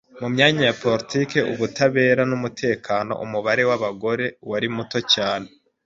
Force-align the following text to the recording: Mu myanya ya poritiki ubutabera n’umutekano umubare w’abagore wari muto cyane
Mu 0.19 0.27
myanya 0.33 0.61
ya 0.67 0.75
poritiki 0.81 1.39
ubutabera 1.51 2.21
n’umutekano 2.29 3.11
umubare 3.25 3.63
w’abagore 3.69 4.25
wari 4.49 4.67
muto 4.75 4.99
cyane 5.13 5.47